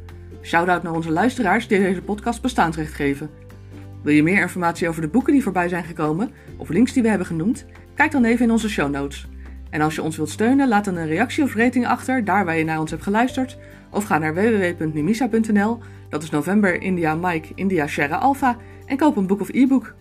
Shoutout 0.42 0.82
naar 0.82 0.92
onze 0.92 1.10
luisteraars 1.10 1.68
die 1.68 1.78
deze 1.78 2.02
podcast 2.02 2.42
bestaansrecht 2.42 2.92
geven. 2.92 3.30
Wil 4.02 4.14
je 4.14 4.22
meer 4.22 4.40
informatie 4.40 4.88
over 4.88 5.00
de 5.00 5.08
boeken 5.08 5.32
die 5.32 5.42
voorbij 5.42 5.68
zijn 5.68 5.84
gekomen 5.84 6.30
of 6.56 6.68
links 6.68 6.92
die 6.92 7.02
we 7.02 7.08
hebben 7.08 7.26
genoemd? 7.26 7.66
Kijk 7.94 8.10
dan 8.10 8.24
even 8.24 8.44
in 8.44 8.50
onze 8.50 8.68
show 8.68 8.90
notes. 8.90 9.28
En 9.70 9.80
als 9.80 9.94
je 9.94 10.02
ons 10.02 10.16
wilt 10.16 10.30
steunen, 10.30 10.68
laat 10.68 10.84
dan 10.84 10.96
een 10.96 11.08
reactie 11.08 11.44
of 11.44 11.54
rating 11.54 11.86
achter 11.86 12.24
daar 12.24 12.44
waar 12.44 12.56
je 12.56 12.64
naar 12.64 12.80
ons 12.80 12.90
hebt 12.90 13.02
geluisterd. 13.02 13.58
Of 13.90 14.04
ga 14.04 14.18
naar 14.18 14.34
www.nimisa.nl, 14.34 15.78
dat 16.08 16.22
is 16.22 16.30
November 16.30 16.82
India 16.82 17.14
Mike 17.14 17.48
India 17.54 17.86
Sierra 17.86 18.16
Alpha, 18.16 18.56
en 18.86 18.96
koop 18.96 19.16
een 19.16 19.26
boek 19.26 19.40
of 19.40 19.48
e-book. 19.48 19.94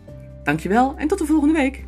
Dankjewel 0.43 0.93
en 0.97 1.07
tot 1.07 1.17
de 1.17 1.25
volgende 1.25 1.53
week! 1.53 1.85